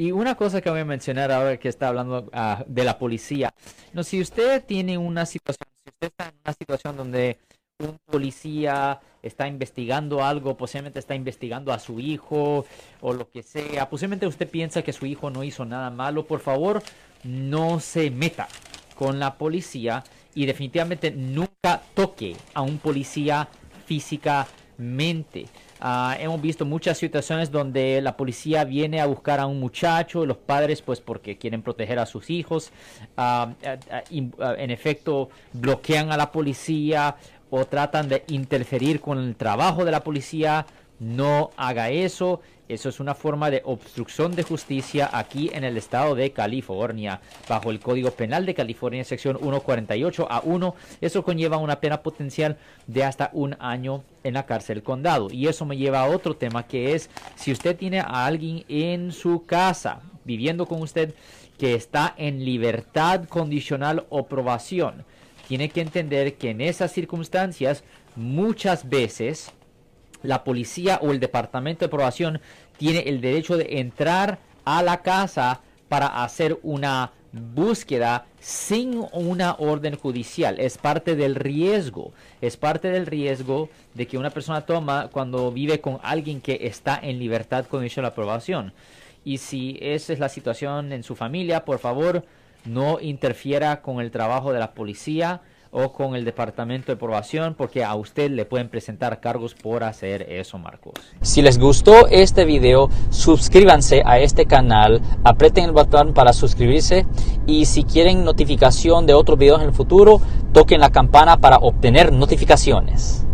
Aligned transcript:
Y 0.00 0.12
una 0.12 0.34
cosa 0.34 0.62
que 0.62 0.70
voy 0.70 0.80
a 0.80 0.86
mencionar 0.86 1.30
ahora 1.30 1.58
que 1.58 1.68
está 1.68 1.88
hablando 1.88 2.30
ah, 2.32 2.64
de 2.66 2.84
la 2.84 2.98
policía. 2.98 3.52
No, 3.92 4.02
si 4.02 4.18
usted 4.18 4.64
tiene 4.64 4.96
una 4.96 5.26
situación, 5.26 5.68
si 5.84 5.90
usted 5.90 6.06
está 6.06 6.28
en 6.30 6.36
una 6.42 6.54
situación 6.54 6.96
donde 6.96 7.38
un 7.80 7.98
policía 8.06 8.98
está 9.22 9.46
investigando 9.46 10.24
algo, 10.24 10.56
posiblemente 10.56 11.00
está 11.00 11.14
investigando 11.14 11.70
a 11.70 11.78
su 11.78 12.00
hijo 12.00 12.64
o 13.02 13.12
lo 13.12 13.28
que 13.28 13.42
sea, 13.42 13.90
posiblemente 13.90 14.26
usted 14.26 14.48
piensa 14.48 14.80
que 14.80 14.94
su 14.94 15.04
hijo 15.04 15.28
no 15.28 15.44
hizo 15.44 15.66
nada 15.66 15.90
malo, 15.90 16.24
por 16.24 16.40
favor, 16.40 16.82
no 17.22 17.78
se 17.78 18.10
meta 18.10 18.48
con 18.94 19.18
la 19.18 19.36
policía 19.36 20.02
y 20.34 20.46
definitivamente 20.46 21.10
nunca 21.10 21.82
toque 21.92 22.38
a 22.54 22.62
un 22.62 22.78
policía 22.78 23.48
físicamente. 23.84 25.44
Ah, 25.80 26.16
hemos 26.20 26.40
visto 26.42 26.66
muchas 26.66 26.98
situaciones 26.98 27.50
donde 27.50 28.02
la 28.02 28.16
policía 28.16 28.64
viene 28.64 29.00
a 29.00 29.06
buscar 29.06 29.40
a 29.40 29.46
un 29.46 29.58
muchacho, 29.58 30.26
los 30.26 30.36
padres 30.36 30.82
pues 30.82 31.00
porque 31.00 31.38
quieren 31.38 31.62
proteger 31.62 31.98
a 31.98 32.04
sus 32.04 32.28
hijos, 32.28 32.70
ah, 33.16 33.54
ah, 33.64 34.02
en 34.10 34.70
efecto 34.70 35.30
bloquean 35.54 36.12
a 36.12 36.18
la 36.18 36.30
policía 36.30 37.16
o 37.48 37.64
tratan 37.64 38.08
de 38.08 38.24
interferir 38.28 39.00
con 39.00 39.18
el 39.18 39.36
trabajo 39.36 39.84
de 39.84 39.90
la 39.90 40.04
policía. 40.04 40.66
No 40.98 41.50
haga 41.56 41.88
eso. 41.88 42.42
Eso 42.70 42.88
es 42.88 43.00
una 43.00 43.16
forma 43.16 43.50
de 43.50 43.62
obstrucción 43.64 44.36
de 44.36 44.44
justicia 44.44 45.10
aquí 45.12 45.50
en 45.52 45.64
el 45.64 45.76
estado 45.76 46.14
de 46.14 46.30
California. 46.30 47.20
Bajo 47.48 47.72
el 47.72 47.80
Código 47.80 48.12
Penal 48.12 48.46
de 48.46 48.54
California, 48.54 49.02
sección 49.02 49.38
148 49.38 50.30
a 50.30 50.40
1, 50.44 50.74
eso 51.00 51.24
conlleva 51.24 51.56
una 51.56 51.80
pena 51.80 52.00
potencial 52.00 52.58
de 52.86 53.02
hasta 53.02 53.30
un 53.32 53.56
año 53.58 54.04
en 54.22 54.34
la 54.34 54.46
cárcel 54.46 54.84
condado. 54.84 55.30
Y 55.32 55.48
eso 55.48 55.66
me 55.66 55.76
lleva 55.76 56.02
a 56.02 56.08
otro 56.08 56.36
tema 56.36 56.68
que 56.68 56.94
es 56.94 57.10
si 57.34 57.50
usted 57.50 57.76
tiene 57.76 57.98
a 57.98 58.24
alguien 58.24 58.64
en 58.68 59.10
su 59.10 59.44
casa 59.46 60.02
viviendo 60.24 60.66
con 60.66 60.80
usted 60.80 61.12
que 61.58 61.74
está 61.74 62.14
en 62.16 62.44
libertad 62.44 63.24
condicional 63.24 64.06
o 64.10 64.28
probación, 64.28 65.04
tiene 65.48 65.70
que 65.70 65.80
entender 65.80 66.34
que 66.34 66.50
en 66.50 66.60
esas 66.60 66.92
circunstancias 66.92 67.82
muchas 68.14 68.88
veces 68.88 69.52
la 70.22 70.44
policía 70.44 70.98
o 71.02 71.10
el 71.10 71.20
departamento 71.20 71.84
de 71.84 71.88
probación 71.88 72.40
tiene 72.76 73.00
el 73.00 73.20
derecho 73.20 73.56
de 73.56 73.80
entrar 73.80 74.38
a 74.64 74.82
la 74.82 75.02
casa 75.02 75.60
para 75.88 76.22
hacer 76.22 76.58
una 76.62 77.12
búsqueda 77.32 78.26
sin 78.40 79.04
una 79.12 79.54
orden 79.58 79.96
judicial. 79.96 80.58
Es 80.58 80.78
parte 80.78 81.16
del 81.16 81.34
riesgo. 81.34 82.12
Es 82.40 82.56
parte 82.56 82.88
del 82.88 83.06
riesgo 83.06 83.68
de 83.94 84.06
que 84.06 84.18
una 84.18 84.30
persona 84.30 84.62
toma 84.62 85.08
cuando 85.12 85.52
vive 85.52 85.80
con 85.80 85.98
alguien 86.02 86.40
que 86.40 86.58
está 86.62 86.98
en 87.02 87.18
libertad 87.18 87.66
con 87.66 87.82
dicho 87.82 88.02
la 88.02 88.08
aprobación. 88.08 88.72
Y 89.24 89.38
si 89.38 89.78
esa 89.80 90.12
es 90.12 90.18
la 90.18 90.28
situación 90.28 90.92
en 90.92 91.02
su 91.02 91.14
familia, 91.14 91.64
por 91.64 91.78
favor, 91.78 92.24
no 92.64 93.00
interfiera 93.00 93.82
con 93.82 94.00
el 94.00 94.10
trabajo 94.10 94.52
de 94.52 94.58
la 94.58 94.72
policía 94.72 95.42
o 95.70 95.92
con 95.92 96.14
el 96.14 96.24
departamento 96.24 96.86
de 96.86 96.94
aprobación 96.94 97.54
porque 97.54 97.84
a 97.84 97.94
usted 97.94 98.30
le 98.30 98.44
pueden 98.44 98.68
presentar 98.68 99.20
cargos 99.20 99.54
por 99.54 99.84
hacer 99.84 100.22
eso, 100.30 100.58
Marcos. 100.58 100.94
Si 101.20 101.42
les 101.42 101.58
gustó 101.58 102.08
este 102.08 102.44
video, 102.44 102.90
suscríbanse 103.10 104.02
a 104.04 104.18
este 104.18 104.46
canal, 104.46 105.00
aprieten 105.24 105.64
el 105.64 105.72
botón 105.72 106.12
para 106.12 106.32
suscribirse 106.32 107.06
y 107.46 107.66
si 107.66 107.84
quieren 107.84 108.24
notificación 108.24 109.06
de 109.06 109.14
otros 109.14 109.38
videos 109.38 109.60
en 109.60 109.68
el 109.68 109.74
futuro, 109.74 110.20
toquen 110.52 110.80
la 110.80 110.90
campana 110.90 111.36
para 111.36 111.58
obtener 111.58 112.12
notificaciones. 112.12 113.26